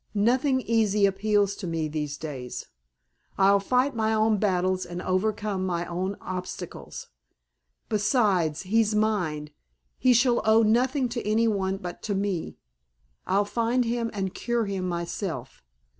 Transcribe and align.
Nothing 0.15 0.61
easy 0.61 1.05
appeals 1.05 1.55
to 1.57 1.67
me 1.67 1.87
these 1.87 2.17
days. 2.17 2.65
I'll 3.37 3.59
fight 3.59 3.93
my 3.95 4.15
own 4.15 4.37
battles 4.39 4.83
and 4.83 4.99
overcome 4.99 5.63
my 5.63 5.85
own 5.85 6.17
obstacles. 6.19 7.09
Besides, 7.87 8.63
he's 8.63 8.95
mine. 8.95 9.51
He 9.99 10.13
shall 10.15 10.41
owe 10.43 10.63
nothing 10.63 11.07
to 11.09 11.21
any 11.21 11.47
one 11.47 11.77
but 11.77 12.01
to 12.09 12.15
me. 12.15 12.57
I'll 13.27 13.45
find 13.45 13.85
him 13.85 14.09
and 14.11 14.33
cure 14.33 14.65
him 14.65 14.89
myself." 14.89 15.61